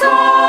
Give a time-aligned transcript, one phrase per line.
[0.00, 0.47] song.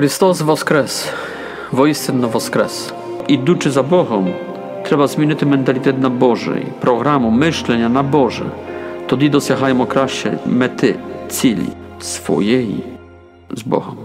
[0.00, 1.08] Христос воскрес,
[1.72, 2.92] воістинно воскрес.
[3.28, 4.34] Ідучи за Богом,
[4.82, 8.44] треба змінити менталітет на Божий, програму мишлення на Боже.
[9.06, 10.94] Тоді досягаємо краще мети,
[11.28, 11.68] цілі
[12.00, 12.84] своєї
[13.50, 13.96] з Богом.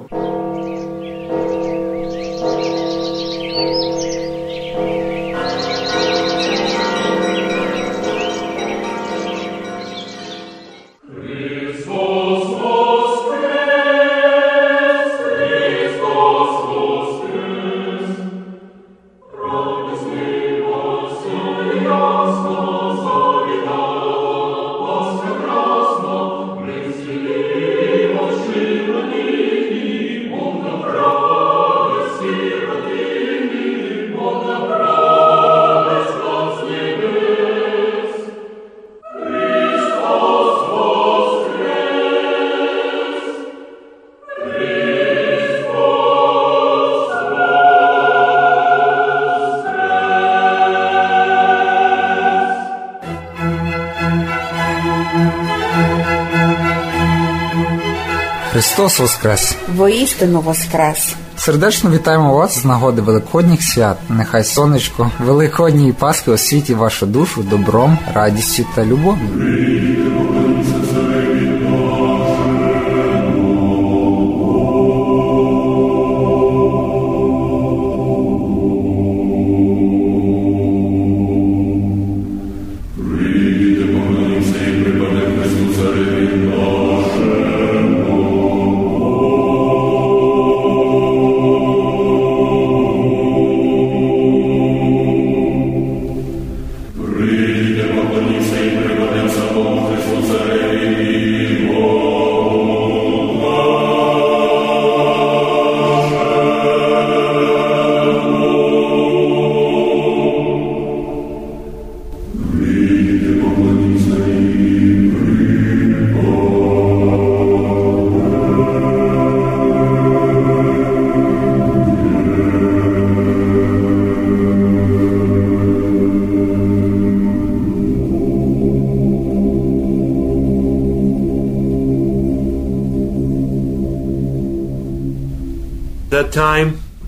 [58.56, 59.56] Христос Воскрес!
[59.76, 61.14] Воістину воскрес!
[61.36, 63.96] Сердечно вітаємо вас з нагоди Великодніх свят.
[64.08, 69.95] Нехай сонечко великодній Пасхи освіті вашу душу добром, радістю та любов'ю.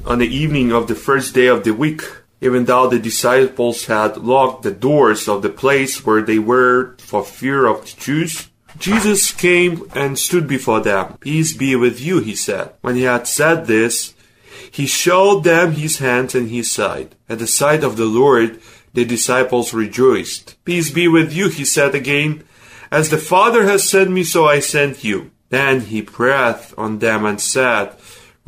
[0.08, 2.00] On the evening of the first day of the week,
[2.40, 7.22] even though the disciples had locked the doors of the place where they were for
[7.22, 8.48] fear of the Jews,
[8.78, 11.18] Jesus came and stood before them.
[11.20, 12.72] Peace be with you, he said.
[12.80, 14.14] When he had said this,
[14.70, 17.14] he showed them his hands and his side.
[17.28, 18.60] At the sight of the Lord,
[18.94, 20.56] the disciples rejoiced.
[20.64, 22.44] Peace be with you, he said again.
[22.90, 25.32] As the Father has sent me, so I sent you.
[25.50, 27.92] Then he breathed on them and said,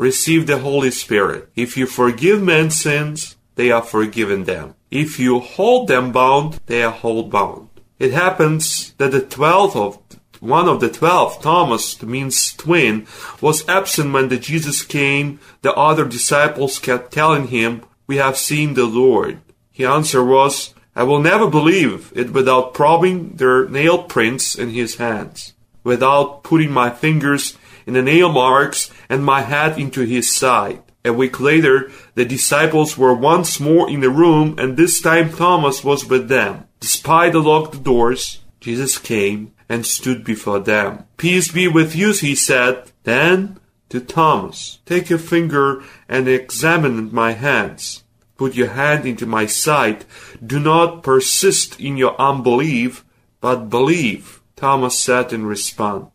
[0.01, 1.51] Receive the Holy Spirit.
[1.55, 4.75] If you forgive men's sins, they are forgiven them.
[4.91, 7.69] If you hold them bound, they are hold bound.
[7.99, 9.99] It happens that the twelfth of
[10.41, 13.07] one of the twelve, Thomas, means twin,
[13.43, 15.39] was absent when the Jesus came.
[15.61, 19.43] The other disciples kept telling him, We have seen the Lord.
[19.71, 24.97] His answer was, I will never believe it without probing their nail prints in his
[24.97, 25.53] hands,
[25.85, 27.59] without putting my fingers
[27.91, 30.81] in the nail marks and my head into his side.
[31.05, 35.83] A week later, the disciples were once more in the room, and this time Thomas
[35.83, 36.69] was with them.
[36.79, 41.05] Despite the locked doors, Jesus came and stood before them.
[41.17, 42.93] Peace be with you, he said.
[43.03, 48.05] Then to Thomas, Take your finger and examine my hands.
[48.37, 50.05] Put your hand into my side.
[50.47, 53.05] Do not persist in your unbelief,
[53.41, 54.41] but believe.
[54.55, 56.07] Thomas said in response,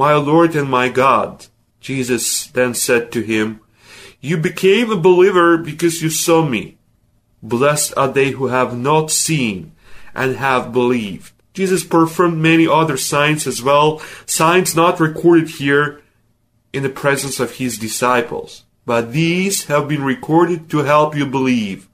[0.00, 1.48] My Lord and my God.
[1.78, 3.60] Jesus then said to him,
[4.18, 6.78] You became a believer because you saw me.
[7.42, 9.72] Blessed are they who have not seen
[10.14, 11.34] and have believed.
[11.52, 16.00] Jesus performed many other signs as well, signs not recorded here
[16.72, 18.64] in the presence of his disciples.
[18.86, 21.90] But these have been recorded to help you believe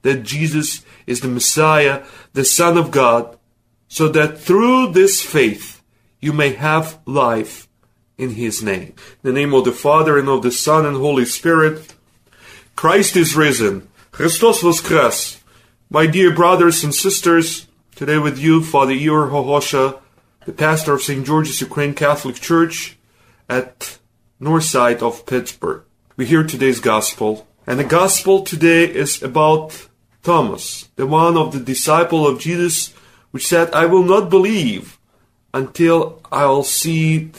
[0.00, 2.02] that Jesus is the Messiah,
[2.32, 3.36] the Son of God,
[3.88, 5.81] so that through this faith
[6.22, 7.68] you may have life
[8.16, 8.94] in His name.
[9.22, 11.94] In the name of the Father and of the Son and Holy Spirit,
[12.76, 13.88] Christ is risen.
[14.12, 15.42] Christos voskres.
[15.90, 17.66] My dear brothers and sisters,
[17.96, 20.00] today with you, Father Ihor Hohosha,
[20.46, 21.26] the pastor of St.
[21.26, 22.96] George's Ukraine Catholic Church
[23.48, 23.98] at
[24.38, 25.82] north side of Pittsburgh.
[26.16, 29.88] We hear today's gospel, and the gospel today is about
[30.22, 32.92] Thomas, the one of the disciple of Jesus,
[33.32, 34.98] which said, I will not believe
[35.54, 37.30] until I'll see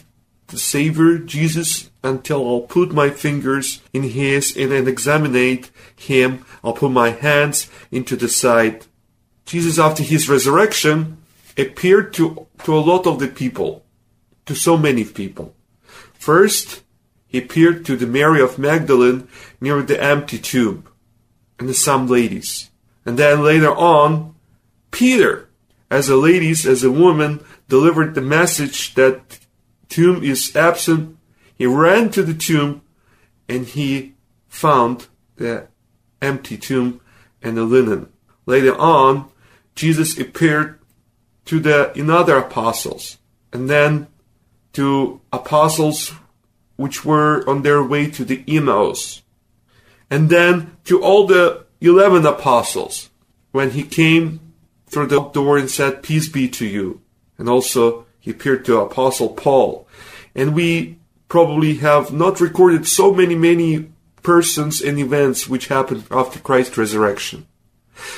[0.48, 5.64] the Savior, Jesus, until I'll put my fingers in his and then examine
[5.96, 6.46] him.
[6.64, 8.86] I'll put my hands into the side.
[9.46, 11.18] Jesus, after his resurrection,
[11.58, 13.84] appeared to, to a lot of the people,
[14.46, 15.56] to so many people.
[16.14, 16.84] First,
[17.28, 19.28] he appeared to the Mary of Magdalene
[19.60, 20.88] near the empty tomb,
[21.60, 22.70] and some ladies.
[23.06, 24.36] And then later on,
[24.92, 25.50] Peter,
[25.90, 29.40] as a ladies, as a woman, delivered the message that
[29.90, 31.18] tomb is absent.
[31.56, 32.82] He ran to the tomb
[33.48, 34.14] and he
[34.48, 35.68] found the
[36.22, 37.02] empty tomb
[37.42, 38.10] and the linen.
[38.46, 39.30] Later on,
[39.76, 40.80] Jesus appeared
[41.46, 43.18] to the another apostles
[43.52, 44.08] and then
[44.74, 46.14] to apostles
[46.76, 49.22] which were on their way to the Emmaus
[50.10, 53.10] and then to all the 11 apostles
[53.52, 54.40] when he came
[54.88, 57.02] through the door and said peace be to you
[57.38, 59.88] and also he appeared to apostle Paul.
[60.36, 60.98] And we
[61.28, 63.90] probably have not recorded so many many
[64.22, 67.48] persons and events which happened after Christ's resurrection.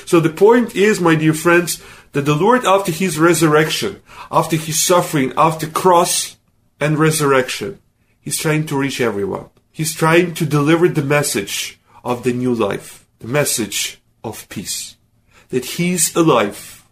[0.05, 1.81] So the point is my dear friends
[2.11, 4.01] that the Lord after his resurrection
[4.31, 6.37] after his suffering after cross
[6.79, 7.79] and resurrection
[8.19, 9.49] he's trying to reach everyone.
[9.71, 14.97] He's trying to deliver the message of the new life the message of peace.
[15.49, 16.83] That he's alive.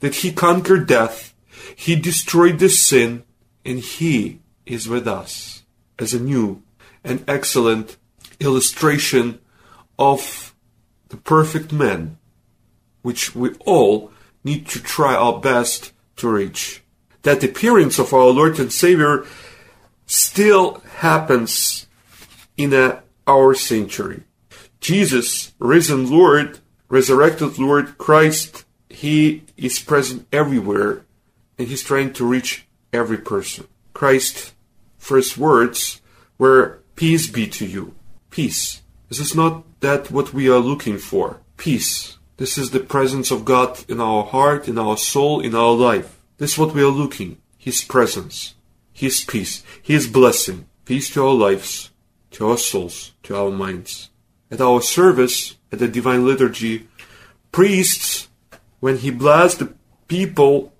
[0.00, 1.34] That he conquered death
[1.74, 3.24] he destroyed the sin
[3.64, 5.64] and he is with us
[5.98, 6.62] as a new
[7.02, 7.96] and excellent
[8.40, 9.40] illustration
[9.98, 10.54] of
[11.08, 12.18] the perfect man,
[13.02, 14.10] which we all
[14.44, 16.82] need to try our best to reach.
[17.22, 19.24] That appearance of our Lord and Savior
[20.06, 21.86] still happens
[22.56, 24.22] in a, our century.
[24.80, 31.05] Jesus, risen Lord, resurrected Lord Christ, He is present everywhere
[31.58, 33.66] and He's trying to reach every person.
[33.94, 34.54] Christ
[34.98, 36.00] first words
[36.38, 37.94] were, Peace be to you.
[38.30, 38.82] Peace.
[39.08, 41.40] This is not that what we are looking for.
[41.56, 42.16] Peace.
[42.38, 46.20] This is the presence of God in our heart, in our soul, in our life.
[46.38, 47.38] This is what we are looking.
[47.56, 48.54] His presence.
[48.92, 49.62] His peace.
[49.82, 50.66] His blessing.
[50.84, 51.90] Peace to our lives,
[52.32, 54.10] to our souls, to our minds.
[54.50, 56.88] At our service, at the Divine Liturgy,
[57.52, 58.28] priests,
[58.80, 59.74] when he blessed the
[60.08, 60.72] people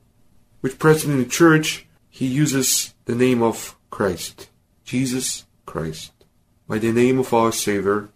[0.67, 4.49] which present in the church, he uses the name of Christ.
[4.85, 6.11] Jesus Christ.
[6.67, 8.09] By the name of our Savior,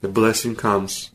[0.00, 1.10] the blessing comes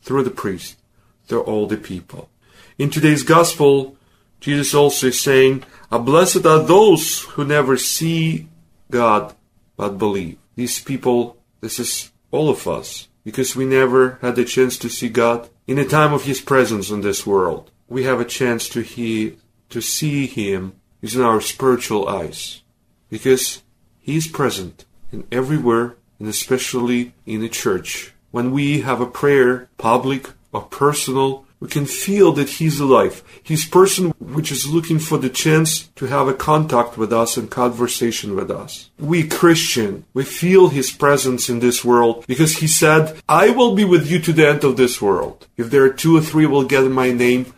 [0.00, 0.78] through the priest,
[1.26, 2.30] through all the people.
[2.78, 3.98] In today's gospel,
[4.40, 8.48] Jesus also is saying, "A blessed are those who never see
[8.90, 9.34] God
[9.76, 10.38] but believe.
[10.54, 15.10] These people, this is all of us, because we never had the chance to see
[15.10, 17.70] God in the time of His presence in this world.
[17.88, 19.32] We have a chance to hear,
[19.70, 22.62] to see Him using our spiritual eyes,
[23.08, 23.62] because
[23.98, 28.12] He is present in everywhere, and especially in the church.
[28.30, 33.22] When we have a prayer, public or personal, we can feel that He's alive.
[33.42, 37.50] He's person which is looking for the chance to have a contact with us and
[37.50, 38.90] conversation with us.
[38.98, 43.84] We Christian, we feel His presence in this world because He said, I will be
[43.84, 45.46] with you to the end of this world.
[45.56, 47.52] If there are two or three will get my name,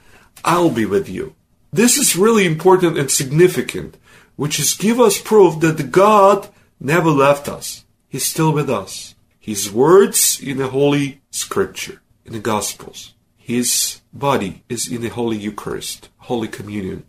[0.45, 1.35] I'll be with you.
[1.73, 3.97] This is really important and significant,
[4.37, 6.49] which is give us proof that God
[6.81, 7.85] never left us.
[8.09, 9.15] He's still with us.
[9.39, 13.15] His words in the Holy Scripture, in the Gospels.
[13.37, 17.05] His body is in the Holy Eucharist, Holy Communion.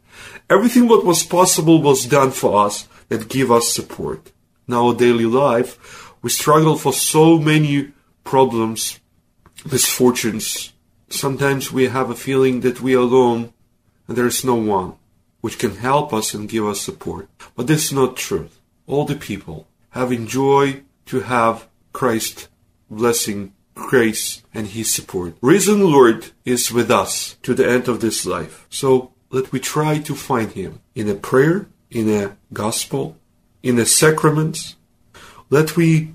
[0.50, 4.32] Everything what was possible was done for us that give us support.
[4.68, 7.92] In our daily life, we struggle for so many
[8.24, 9.00] problems,
[9.70, 10.72] misfortunes.
[11.10, 13.54] Sometimes we have a feeling that we are alone
[14.12, 14.96] and there is no one
[15.40, 17.30] which can help us and give us support.
[17.56, 18.60] But this is not truth.
[18.86, 22.50] All the people have enjoyed to have Christ
[22.90, 25.38] blessing, grace, and His support.
[25.40, 28.68] Risen Lord is with us to the end of this life.
[28.70, 33.16] So let we try to find Him in a prayer, in a gospel,
[33.64, 34.76] in the sacraments.
[35.50, 36.14] Let we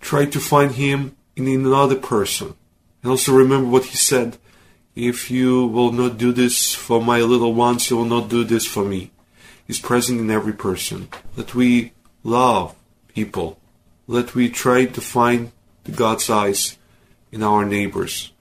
[0.00, 2.56] try to find Him in another person,
[3.00, 4.38] And also remember what he said
[4.94, 8.66] If you will not do this for my little ones, you will not do this
[8.66, 9.10] for me.
[9.66, 11.08] He's present in every person.
[11.36, 12.74] That we love
[13.08, 13.58] people.
[14.06, 15.52] Let we try to find
[15.90, 16.76] God's eyes
[17.30, 18.32] in our neighbors.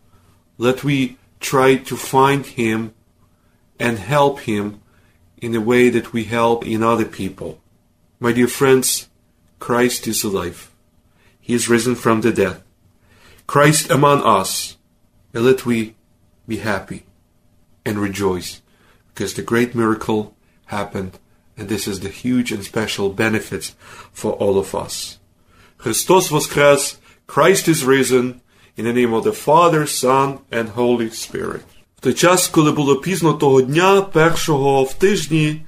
[0.57, 2.93] Let we try to find Him
[3.79, 4.81] and help Him
[5.37, 7.59] in a way that we help in other people.
[8.19, 9.09] My dear friends,
[9.59, 10.69] Christ is alive.
[11.39, 12.61] He is risen from the dead.
[13.47, 14.77] Christ among us.
[15.33, 15.95] And let we
[16.51, 17.01] be happy
[17.87, 18.51] and rejoice
[19.09, 20.21] because the great miracle
[20.77, 21.13] happened
[21.57, 23.67] and this is the huge and special benefits
[24.19, 24.93] for all of us.
[25.77, 26.83] Christos voskres,
[27.33, 28.41] Christ is risen,
[28.77, 30.27] in the name of the Father, Son
[30.57, 31.63] and Holy Spirit.
[31.97, 35.65] В той час, коли було пізно того дня, першого в тижні,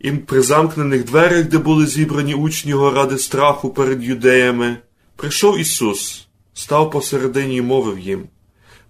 [0.00, 4.76] і при замкнених дверях, де були зібрані учні його ради страху перед юдеями,
[5.16, 8.28] прийшов Ісус, став посередині і мовив їм: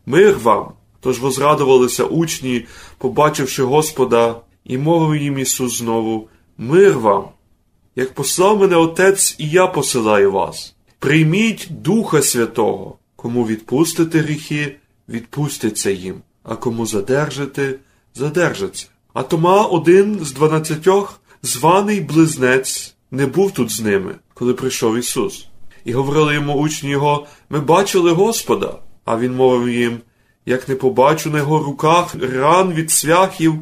[0.07, 0.73] Мир вам!
[1.03, 2.67] Тож возрадувалися учні,
[2.99, 6.29] побачивши Господа, і мовив їм Ісус знову:
[6.59, 7.25] Мир вам!
[7.97, 10.75] Як послав мене Отець, і я посилаю вас.
[10.99, 14.77] Прийміть Духа Святого, кому відпустите гріхи,
[15.09, 17.75] відпустяться їм, а кому задержите,
[18.15, 18.87] задержаться.
[19.15, 25.47] А Тома, один з дванадцятьох, званий близнець, не був тут з ними, коли прийшов Ісус.
[25.85, 28.79] І говорили йому учні його: Ми бачили Господа.
[29.05, 30.01] А він мовив їм:
[30.47, 33.55] Як не побачу на його руках ран від свяхів,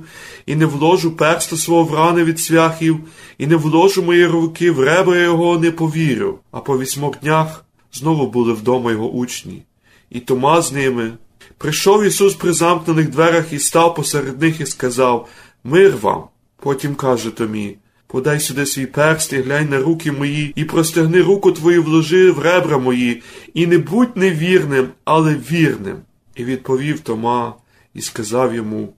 [0.47, 3.01] і не вложу перста свого в рани від свяхів,
[3.39, 6.39] і не вложу мої руки в ребра його, не повірю.
[6.51, 9.63] А по вісьмох днях знову були вдома його учні,
[10.11, 11.13] і Тома з ними.
[11.59, 15.29] Прийшов Ісус при замкнених дверях і став посеред них і сказав:
[15.65, 16.25] Мир вам.
[16.63, 21.53] Потім каже Томі: Подай сюди свій перст і глянь на руки мої, і простягни руку
[21.53, 23.23] твою вложи в ребра мої,
[23.55, 25.97] і не будь невірним, але вірним.
[26.35, 27.55] І відповів Тома
[27.95, 28.95] і сказав йому: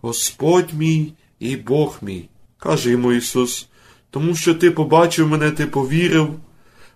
[0.00, 2.28] Господь мій і Бог мій.
[2.58, 3.68] Каже йому Ісус,
[4.10, 6.28] тому що ти побачив мене, ти повірив.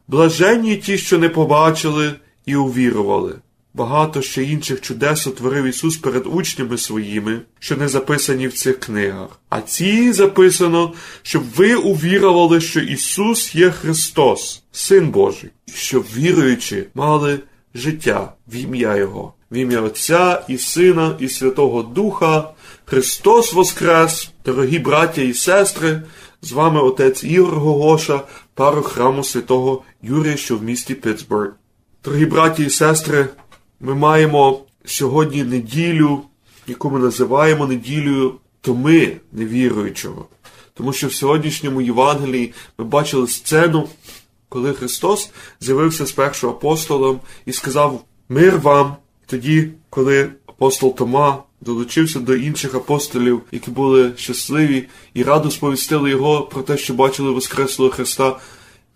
[0.08, 2.14] Блаженні ті, що не побачили
[2.46, 3.34] і увірували.
[3.74, 9.40] Багато ще інших чудес утворив Ісус перед учнями своїми, що не записані в цих книгах.
[9.48, 16.86] А ці записано, щоб ви увірували, що Ісус є Христос, Син Божий, і щоб віруючи,
[16.94, 17.40] мали
[17.74, 22.50] життя в ім'я Його, в ім'я Отця і Сина, і Святого Духа.
[22.84, 26.02] Христос Воскрес, дорогі браття і сестри,
[26.42, 28.20] з вами отець Ігор Гогоша,
[28.54, 31.52] пару храму святого Юрія, що в місті Питтсбург.
[32.04, 33.28] Дорогі браті і сестри,
[33.80, 36.22] ми маємо сьогодні неділю,
[36.66, 40.26] яку ми називаємо неділею Томи невіруючого.
[40.74, 43.88] Тому що в сьогоднішньому Євангелії ми бачили сцену,
[44.48, 48.96] коли Христос з'явився з першим апостолом і сказав Мир вам!
[49.26, 56.42] Тоді, коли апостол Тома долучився до інших апостолів, які були щасливі і радо сповістили його
[56.42, 58.36] про те, що бачили Воскреслого Христа,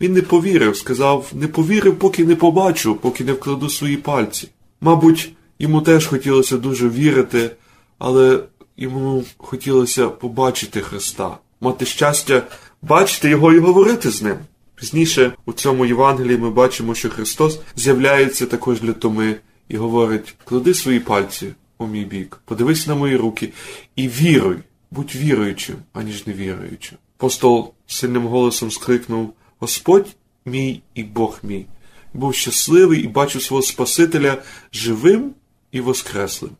[0.00, 4.48] він не повірив, сказав: не повірив, поки не побачу, поки не вкладу свої пальці.
[4.80, 7.50] Мабуть, йому теж хотілося дуже вірити,
[7.98, 8.40] але
[8.76, 12.42] йому хотілося побачити Христа, мати щастя,
[12.82, 14.36] бачити його і говорити з ним.
[14.74, 19.36] Пізніше у цьому Євангелії ми бачимо, що Христос з'являється також для Томи
[19.70, 23.52] і говорить: клади свої пальці у мій бік, подивись на мої руки
[23.96, 24.56] і віруй,
[24.90, 26.98] будь віруючим, аніж невіруючим.
[27.18, 31.66] Апостол сильним голосом скрикнув: Господь мій і Бог мій.
[32.14, 35.34] Був щасливий і бачив свого Спасителя живим
[35.72, 36.50] і воскреслим.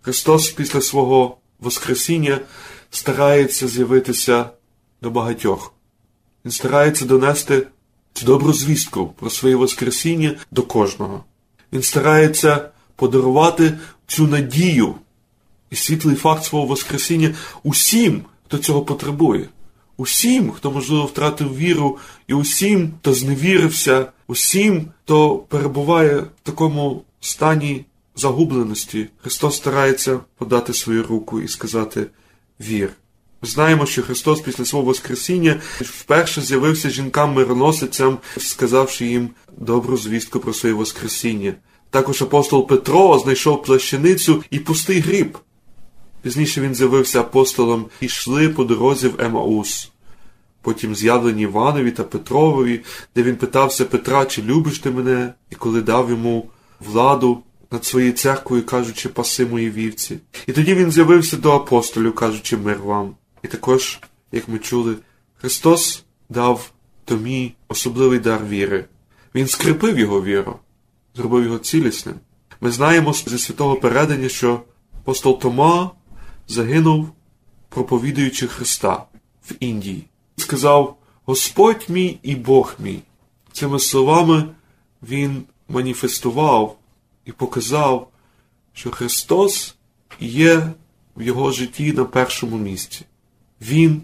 [0.00, 2.40] Христос після свого Воскресіння
[2.90, 4.50] старається з'явитися
[5.02, 5.74] до багатьох.
[6.44, 7.66] Він старається донести
[8.12, 11.24] цю добру звістку про своє Воскресіння до кожного.
[11.72, 14.94] Він старається подарувати цю надію
[15.70, 19.48] і світлий факт свого Воскресіння усім, хто цього потребує,
[19.96, 27.84] усім, хто, можливо, втратив віру, і усім, хто зневірився, усім, хто перебуває в такому стані
[28.16, 29.08] загубленості.
[29.22, 32.06] Христос старається подати свою руку і сказати
[32.60, 32.90] вір.
[33.42, 40.74] Знаємо, що Христос після свого Воскресіння вперше з'явився жінкам-мироносицям, сказавши їм добру звістку про своє
[40.74, 41.54] Воскресіння.
[41.90, 45.38] Також апостол Петро знайшов плащаницю і пустий гріб.
[46.22, 49.90] Пізніше він з'явився апостолом і йшли по дорозі в Емаус.
[50.62, 52.80] Потім з'явлені Іванові та Петрові,
[53.14, 58.12] де він питався Петра, чи любиш ти мене, і коли дав йому владу над своєю
[58.12, 60.18] церквою, кажучи, паси мої вівці.
[60.46, 63.14] І тоді він з'явився до апостолів, кажучи, мир вам.
[63.42, 64.00] І також,
[64.32, 64.96] як ми чули,
[65.36, 66.72] Христос дав
[67.04, 68.84] Томі особливий дар віри.
[69.34, 70.58] Він скріпив його віру,
[71.14, 72.14] зробив його цілісним.
[72.60, 74.62] Ми знаємо зі святого передання, що
[74.98, 75.90] апостол Тома
[76.48, 77.08] загинув,
[77.68, 79.04] проповідуючи Христа
[79.50, 80.04] в Індії.
[80.36, 83.02] Сказав: Господь мій і Бог мій.
[83.52, 84.44] Цими словами
[85.02, 86.78] він маніфестував
[87.24, 88.08] і показав,
[88.72, 89.74] що Христос
[90.20, 90.72] є
[91.16, 93.04] в його житті на першому місці.
[93.60, 94.02] Він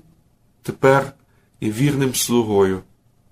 [0.62, 1.12] тепер
[1.60, 2.80] є вірним слугою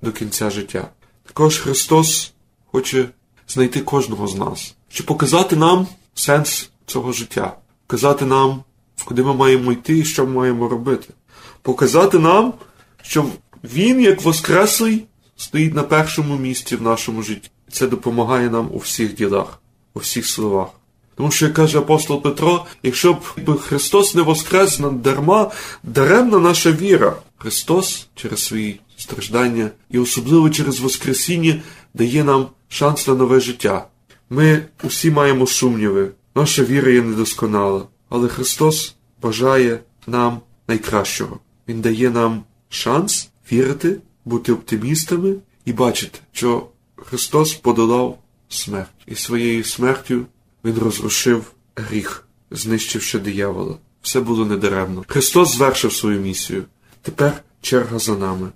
[0.03, 0.89] до кінця життя.
[1.27, 2.33] Також Христос
[2.67, 3.09] хоче
[3.49, 8.65] знайти кожного з нас, щоб показати нам сенс цього життя, показати нам,
[9.05, 11.15] куди ми маємо йти і що ми маємо робити,
[11.63, 12.55] показати нам,
[13.03, 13.27] що
[13.65, 15.05] Він, як Воскреслий,
[15.37, 17.51] стоїть на першому місці в нашому житті.
[17.71, 19.63] Це допомагає нам у всіх ділах,
[19.95, 20.69] у всіх словах.
[21.15, 25.51] Тому що, як каже апостол Петро, якщо б Христос не воскрес дарма,
[25.83, 27.17] даремна наша віра.
[27.37, 31.63] Христос через свої страждання і особливо через Воскресіння
[31.95, 33.87] дає нам шанс на нове життя.
[34.31, 41.39] Ми усі маємо сумніви, наша віра є недосконала, але Христос бажає нам найкращого.
[41.69, 46.67] Він дає нам шанс вірити, бути оптимістами і бачити, що
[46.97, 50.27] Христос подолав смерть, і своєю смертю
[50.65, 53.77] Він розрушив гріх, знищивши диявола.
[54.03, 55.05] Все було недаремно.
[55.09, 56.65] Христос звершив свою місію.
[57.03, 58.49] Тепер черга за нами.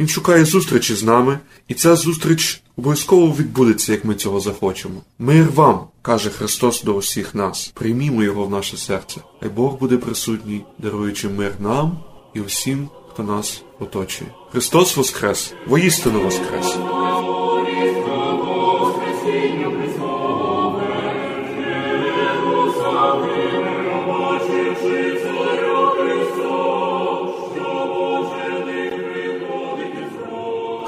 [0.00, 1.38] Він шукає зустрічі з нами,
[1.68, 5.02] і ця зустріч обов'язково відбудеться, як ми цього захочемо.
[5.18, 7.72] Мир вам, каже Христос до усіх нас.
[7.74, 9.20] Приймімо його в наше серце.
[9.40, 11.98] Хай Бог буде присутній, даруючи мир нам
[12.34, 14.30] і усім, хто нас оточує.
[14.52, 15.54] Христос Воскрес!
[15.66, 16.99] Воістину Воскрес!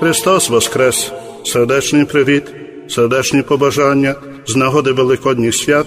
[0.03, 1.13] Христос Воскрес!
[1.45, 2.43] Сердечний привіт,
[2.89, 4.15] сердечні побажання
[4.47, 5.87] з нагоди Великодніх свят.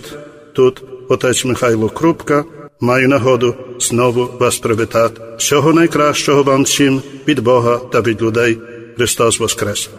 [0.54, 2.44] Тут отець Михайло Крупка.
[2.80, 5.22] Маю нагоду знову вас привітати.
[5.38, 8.58] Всього найкращого вам всім від Бога та від людей.
[8.98, 9.90] Христос Воскрес!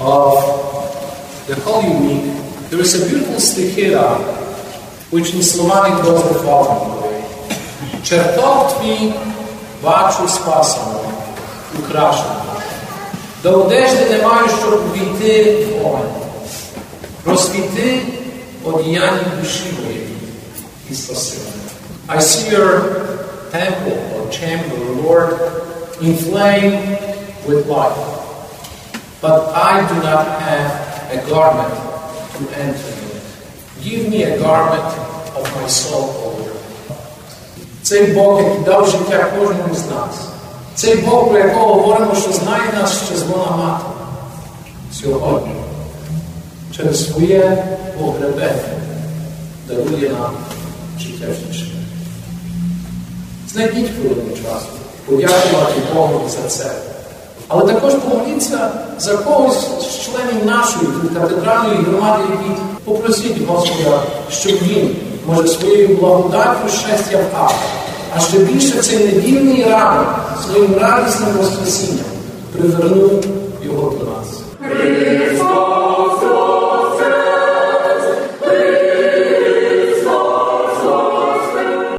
[0.00, 0.36] of
[1.48, 2.24] the Holy Week,
[2.70, 4.39] there is a beautiful stichera
[5.11, 7.23] which in Slovenic goes the following way.
[8.03, 9.13] Čertov tvій
[9.83, 10.99] бачу спасено,
[11.79, 12.41] украшено.
[13.43, 16.09] До одежди не маю, щоб увійти в огонь.
[17.25, 18.01] Розсвіти
[18.63, 20.17] одіяння душі моєї
[20.91, 21.65] і спаси мене.
[22.07, 22.71] I see your
[23.51, 25.33] temple or chamber, Lord,
[26.01, 26.99] inflamed
[27.47, 27.97] with light.
[29.21, 30.71] But I do not have
[31.15, 31.73] a garment
[32.35, 32.88] to enter in.
[33.82, 34.92] Give me a garment
[35.38, 36.50] of my soul, O Lord.
[37.82, 40.28] Цей Бог, який дав життя кожному з нас.
[40.74, 43.84] Цей Бог, про якого говоримо, що знає нас ще з мати.
[44.92, 45.54] Сьогодні,
[46.76, 47.64] через своє
[47.98, 48.52] погребення,
[49.68, 50.32] дарує нам
[50.98, 51.80] життя вічне.
[53.48, 54.66] Знайдіть хвилину часу,
[55.06, 56.72] подякувати Богу за це.
[57.48, 64.95] Але також помоліться за когось з членів нашої катедральної громади, які попросіть Господа, щоб він,
[65.27, 67.55] може, своєю благодаттю щастя впав.
[68.15, 70.07] А ще більше цей недільний ранок
[70.43, 72.05] своїм радісним воскресінням
[72.51, 73.25] привернув
[73.65, 74.41] його до нас.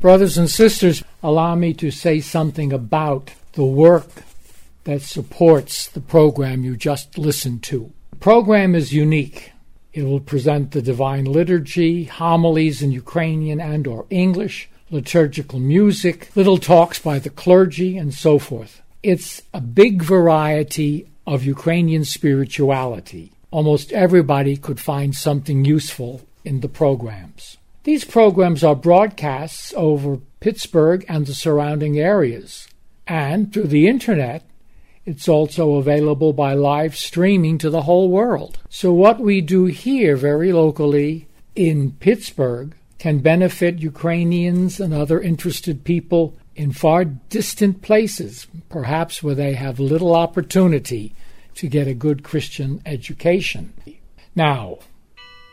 [0.01, 4.11] Brothers and sisters, allow me to say something about the work
[4.85, 7.91] that supports the program you just listened to.
[8.11, 9.51] The program is unique.
[9.94, 16.58] It will present the divine liturgy, homilies in Ukrainian and or English, liturgical music, little
[16.58, 18.82] talks by the clergy and so forth.
[19.04, 23.32] It's a big variety of Ukrainian spirituality.
[23.52, 27.58] Almost everybody could find something useful in the programs.
[27.84, 32.68] These programs are broadcasts over Pittsburgh and the surrounding areas.
[33.08, 34.44] And through the internet,
[35.06, 38.60] it's also available by live streaming to the whole world.
[38.70, 45.84] So, what we do here very locally in Pittsburgh can benefit Ukrainians and other interested
[45.84, 51.16] people in far distant places, perhaps where they have little opportunity
[51.56, 53.74] to get a good Christian education.
[54.36, 54.78] Now,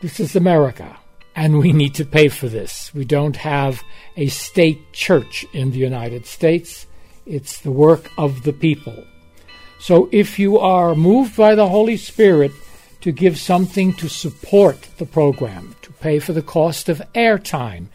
[0.01, 0.97] this is America,
[1.35, 2.93] and we need to pay for this.
[2.93, 3.81] We don't have
[4.15, 6.85] a state church in the United States,
[7.25, 9.03] it's the work of the people.
[9.79, 12.51] So if you are moved by the Holy Spirit
[13.01, 17.87] to give something to support the program, to pay for the cost of airtime,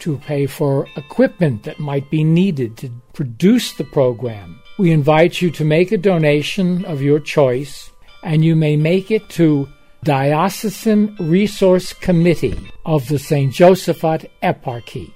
[0.00, 5.50] to pay for equipment that might be needed to produce the program, we invite you
[5.52, 7.90] to make a donation of your choice,
[8.22, 9.68] and you may make it to
[10.04, 13.52] Diocesan Resource Committee of the St.
[13.52, 15.12] Josaphat Eparchy.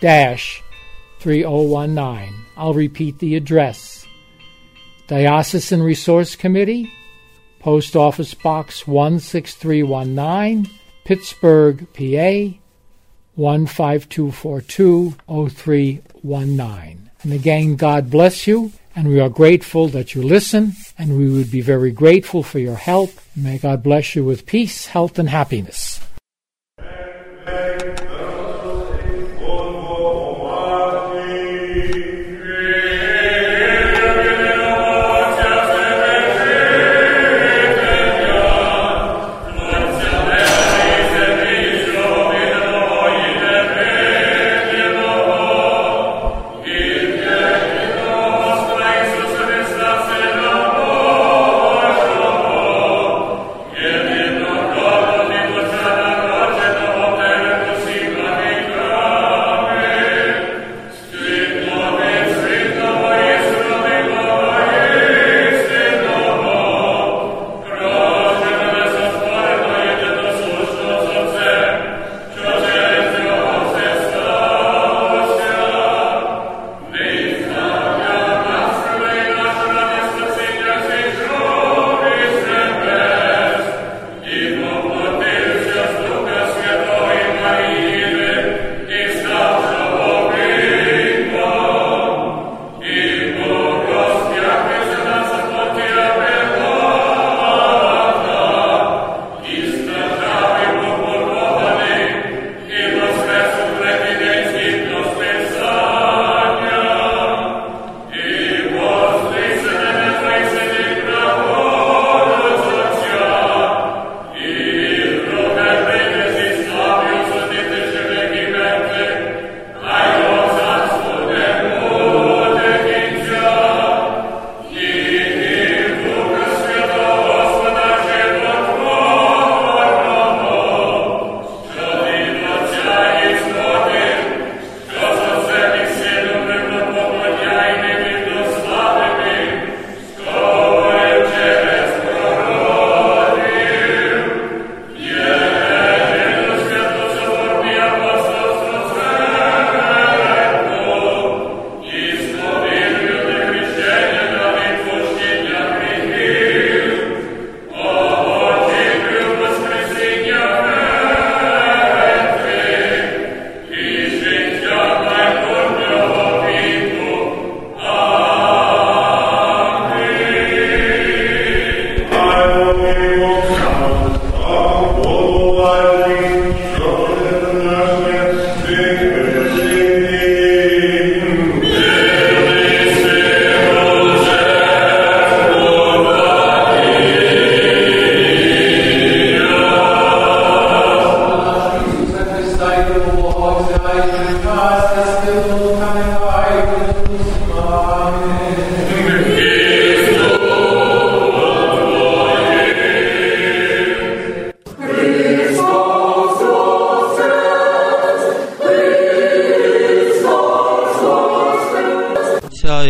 [0.00, 2.34] 3019.
[2.56, 4.06] I'll repeat the address
[5.06, 6.90] Diocesan Resource Committee,
[7.60, 10.68] Post Office Box 16319,
[11.04, 12.58] Pittsburgh, PA
[13.36, 17.10] 15242 0319.
[17.22, 21.50] And again, God bless you, and we are grateful that you listen, and we would
[21.50, 23.10] be very grateful for your help.
[23.34, 26.03] May God bless you with peace, health, and happiness.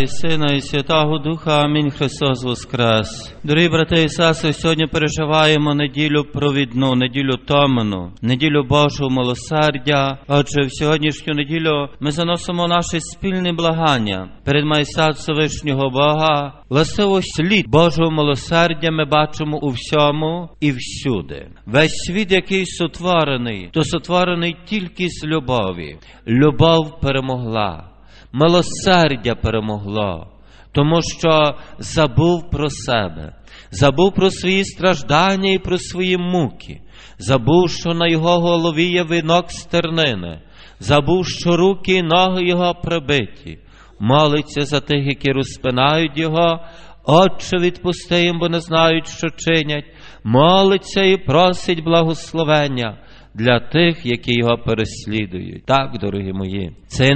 [0.05, 1.63] І Сина, і Святого Духа.
[1.63, 1.91] Амінь.
[1.91, 3.37] Христос Воскрес.
[3.45, 10.19] Дорогі брати і сестри, сьогодні переживаємо неділю провідну, неділю томну, неділю Божого милосердя.
[10.29, 16.53] Отже, в сьогоднішню неділю ми заносимо наше спільне благання перед майстат Всевишнього Бога.
[16.71, 21.49] Властиво слід Божого милосердя ми бачимо у всьому і всюди.
[21.67, 25.97] Весь світ, який сотворений, то сотворений тільки з любові.
[26.27, 27.94] Любов перемогла
[28.35, 30.27] милосердя перемогло,
[30.73, 33.37] тому що забув про себе,
[33.71, 36.81] забув про свої страждання і про свої муки,
[37.19, 40.41] забув, що на його голові є вінок стернини,
[40.81, 43.59] забув, що руки і ноги його прибиті,
[44.01, 46.61] молиться за тих, які розпинають його.
[47.07, 49.85] Отче, відпусти їм, бо не знають, що чинять.
[50.25, 52.99] молиться і просить благословення
[53.35, 55.65] для тих, які його переслідують.
[55.65, 57.15] Так, дорогі мої, це є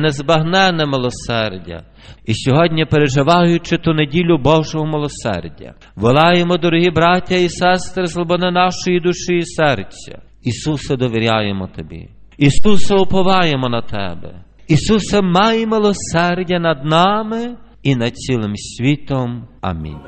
[0.86, 1.82] милосердя.
[2.26, 8.16] І сьогодні, переживаючи ту неділю Божого милосердя, волаємо, дорогі браття і сестри, з
[8.50, 10.18] нашої душі і серця.
[10.42, 12.08] Ісусе, довіряємо Тобі.
[12.38, 14.44] Ісусе, уповаємо на Тебе.
[14.68, 19.48] Ісусе, май милосердя над нами і над цілим світом.
[19.60, 19.98] Амінь.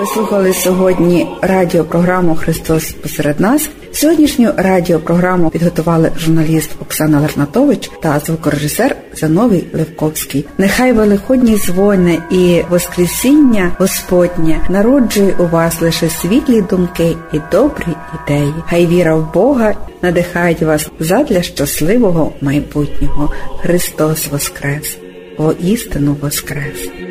[0.00, 3.70] Ви слухали сьогодні радіопрограму Христос посеред нас.
[3.92, 10.44] Сьогоднішню радіопрограму підготували журналіст Оксана Лернатович та звукорежисер Зановій Левковський.
[10.58, 18.54] Нехай великодні дзвони і Воскресіння Господнє народжує у вас лише світлі думки і добрі ідеї.
[18.66, 23.32] Хай віра в Бога надихають вас задля щасливого майбутнього.
[23.62, 24.98] Христос Воскрес!
[25.38, 27.01] Воістину Воскрес!